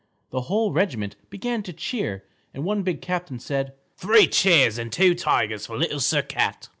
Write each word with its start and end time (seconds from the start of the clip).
The 0.31 0.41
whole 0.41 0.71
regiment 0.71 1.15
began 1.29 1.61
to 1.61 1.71
cheer, 1.71 2.23
and 2.55 2.63
one 2.65 2.81
big 2.81 3.03
captain 3.03 3.37
said, 3.37 3.73
"Three 3.97 4.25
cheers 4.25 4.79
and 4.79 4.91
two 4.91 5.13
tigers 5.13 5.67
for 5.67 5.77
Little 5.77 5.99
Sir 5.99 6.23
Cat!" 6.23 6.69